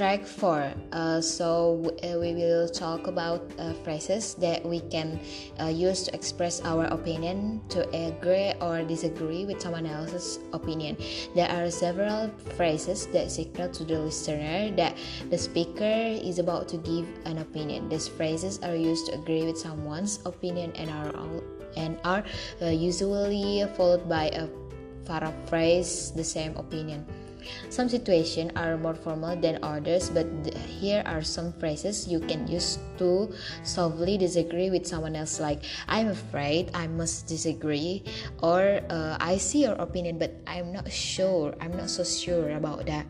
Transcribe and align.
track 0.00 0.24
4 0.24 0.72
uh, 0.96 1.20
so 1.20 1.84
uh, 2.00 2.16
we 2.16 2.32
will 2.32 2.64
talk 2.64 3.04
about 3.04 3.44
uh, 3.60 3.76
phrases 3.84 4.32
that 4.40 4.64
we 4.64 4.80
can 4.88 5.20
uh, 5.60 5.68
use 5.68 6.08
to 6.08 6.10
express 6.16 6.64
our 6.64 6.88
opinion 6.88 7.60
to 7.68 7.84
agree 7.92 8.56
or 8.64 8.80
disagree 8.80 9.44
with 9.44 9.60
someone 9.60 9.84
else's 9.84 10.40
opinion. 10.56 10.96
There 11.36 11.52
are 11.52 11.68
several 11.68 12.32
phrases 12.56 13.12
that 13.12 13.30
signal 13.30 13.68
to 13.76 13.84
the 13.84 14.00
listener 14.00 14.72
that 14.80 14.96
the 15.28 15.36
speaker 15.36 16.16
is 16.16 16.38
about 16.38 16.64
to 16.72 16.78
give 16.80 17.04
an 17.28 17.36
opinion. 17.36 17.92
These 17.92 18.08
phrases 18.08 18.56
are 18.64 18.74
used 18.74 19.12
to 19.12 19.20
agree 19.20 19.44
with 19.44 19.58
someone's 19.58 20.24
opinion 20.24 20.72
and 20.80 20.88
are 20.88 21.12
all, 21.12 21.44
and 21.76 22.00
are 22.08 22.24
uh, 22.64 22.72
usually 22.72 23.68
followed 23.76 24.08
by 24.08 24.32
a 24.32 24.48
paraphrase 25.04 26.16
the 26.16 26.24
same 26.24 26.56
opinion 26.56 27.04
some 27.68 27.88
situations 27.88 28.52
are 28.56 28.76
more 28.76 28.94
formal 28.94 29.36
than 29.36 29.58
others, 29.62 30.10
but 30.10 30.26
here 30.68 31.02
are 31.06 31.22
some 31.22 31.52
phrases 31.58 32.08
you 32.08 32.20
can 32.20 32.46
use 32.46 32.78
to 32.98 33.32
softly 33.62 34.18
disagree 34.18 34.70
with 34.70 34.86
someone 34.86 35.16
else, 35.16 35.40
like 35.40 35.64
"I'm 35.88 36.08
afraid 36.08 36.70
I 36.74 36.86
must 36.86 37.26
disagree," 37.26 38.04
or 38.42 38.80
uh, 38.90 39.16
"I 39.20 39.38
see 39.38 39.64
your 39.64 39.76
opinion, 39.78 40.18
but 40.18 40.36
I'm 40.46 40.72
not 40.72 40.90
sure. 40.90 41.54
I'm 41.60 41.76
not 41.76 41.90
so 41.90 42.04
sure 42.04 42.56
about 42.56 42.86
that." 42.86 43.06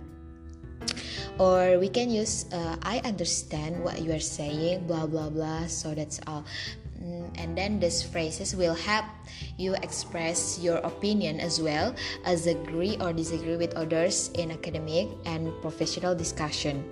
Or 1.41 1.81
we 1.81 1.89
can 1.89 2.13
use 2.13 2.45
uh, 2.53 2.77
"I 2.85 3.01
understand 3.01 3.81
what 3.81 4.05
you 4.05 4.13
are 4.13 4.21
saying," 4.21 4.85
blah 4.85 5.09
blah 5.09 5.33
blah. 5.33 5.73
So 5.73 5.97
that's 5.97 6.21
all. 6.29 6.45
Mm, 7.01 7.33
and 7.41 7.57
then 7.57 7.81
these 7.81 8.05
phrases 8.05 8.53
will 8.53 8.77
help 8.77 9.09
you 9.57 9.73
express 9.81 10.61
your 10.61 10.85
opinion 10.85 11.41
as 11.41 11.57
well 11.57 11.97
as 12.29 12.45
agree 12.45 13.01
or 13.01 13.17
disagree 13.17 13.57
with 13.57 13.73
others 13.73 14.29
in 14.37 14.53
academic 14.53 15.09
and 15.25 15.49
professional 15.65 16.13
discussion 16.13 16.85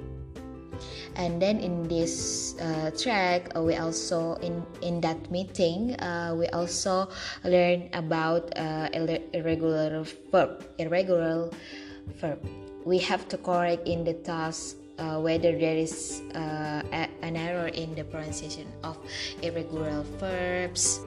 and 1.18 1.42
then 1.42 1.60
in 1.60 1.84
this 1.88 2.54
uh, 2.60 2.90
track 2.96 3.50
uh, 3.56 3.60
we 3.60 3.76
also 3.76 4.34
in 4.40 4.64
in 4.80 5.00
that 5.02 5.18
meeting 5.30 5.92
uh, 6.00 6.32
we 6.32 6.46
also 6.56 7.10
learn 7.44 7.90
about 7.92 8.48
uh, 8.56 8.88
irregular 9.34 10.06
verb 10.30 10.64
irregular 10.78 11.50
verb 12.16 12.40
we 12.88 12.96
have 12.96 13.28
to 13.28 13.36
correct 13.36 13.86
in 13.86 14.02
the 14.02 14.14
task 14.24 14.76
uh, 14.96 15.20
whether 15.20 15.52
there 15.52 15.76
is 15.76 16.22
uh, 16.34 16.82
a, 16.90 17.06
an 17.20 17.36
error 17.36 17.68
in 17.68 17.94
the 17.94 18.02
pronunciation 18.02 18.66
of 18.82 18.96
irregular 19.42 20.02
verbs. 20.16 21.00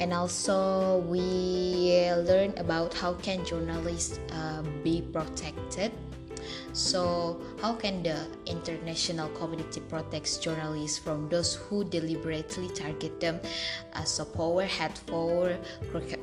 And 0.00 0.12
also 0.12 0.98
we 1.06 2.10
learn 2.26 2.52
about 2.58 2.92
how 2.92 3.14
can 3.14 3.44
journalists 3.44 4.18
uh, 4.32 4.62
be 4.82 5.00
protected. 5.12 5.92
So, 6.72 7.40
how 7.60 7.74
can 7.74 8.02
the 8.02 8.26
international 8.46 9.28
community 9.30 9.80
protect 9.80 10.40
journalists 10.40 10.96
from 10.96 11.28
those 11.28 11.54
who 11.54 11.84
deliberately 11.84 12.68
target 12.68 13.20
them? 13.20 13.40
As 13.92 14.20
a 14.20 14.24
power 14.24 14.64
had 14.64 14.96
four 14.96 15.58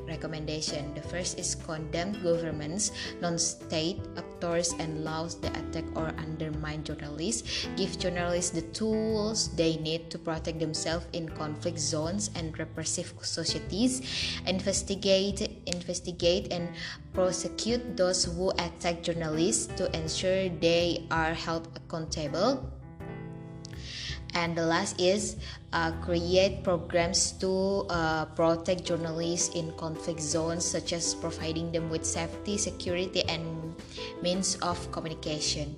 recommendation. 0.07 0.93
The 0.93 1.01
first 1.01 1.37
is 1.37 1.55
condemn 1.55 2.13
governments, 2.23 2.91
non-state 3.21 3.99
actors, 4.35 4.73
and 4.79 5.03
laws 5.03 5.39
that 5.39 5.55
attack 5.55 5.85
or 5.95 6.11
undermine 6.19 6.83
journalists. 6.83 7.67
Give 7.75 7.97
journalists 7.97 8.51
the 8.51 8.63
tools 8.75 9.55
they 9.55 9.77
need 9.77 10.11
to 10.11 10.19
protect 10.19 10.59
themselves 10.59 11.07
in 11.13 11.29
conflict 11.29 11.79
zones 11.79 12.29
and 12.35 12.57
repressive 12.59 13.13
societies. 13.21 14.03
Investigate, 14.47 15.41
investigate, 15.65 16.51
and 16.51 16.69
prosecute 17.13 17.95
those 17.95 18.25
who 18.25 18.51
attack 18.59 19.03
journalists 19.03 19.67
to 19.77 19.87
ensure 19.95 20.49
they 20.59 21.07
are 21.11 21.33
held 21.33 21.67
accountable. 21.75 22.67
And 24.35 24.51
the 24.51 24.67
last 24.67 24.99
is 24.99 25.39
uh, 25.71 25.95
create 26.03 26.61
programs 26.61 27.31
to 27.39 27.87
uh, 27.89 28.25
protect 28.35 28.83
journalists 28.83 29.55
in 29.55 29.71
conflict 29.79 30.19
zones, 30.19 30.67
such 30.67 30.91
as 30.91 31.15
providing 31.15 31.71
them 31.71 31.89
with 31.89 32.05
safety, 32.05 32.57
security, 32.57 33.23
and 33.31 33.73
means 34.21 34.59
of 34.59 34.75
communication. 34.91 35.75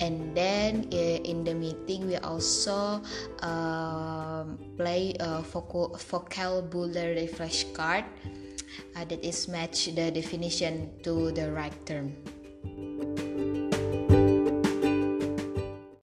And 0.00 0.36
then 0.36 0.88
uh, 0.92 1.24
in 1.24 1.44
the 1.44 1.54
meeting, 1.54 2.06
we 2.06 2.16
also 2.16 3.00
um, 3.40 4.58
play 4.76 5.16
a 5.20 5.40
vocabulary 5.40 7.28
flashcard 7.32 8.04
uh, 8.96 9.04
that 9.04 9.24
is 9.24 9.48
match 9.48 9.86
the 9.94 10.10
definition 10.10 10.90
to 11.02 11.32
the 11.32 11.50
right 11.52 11.74
term. 11.86 12.12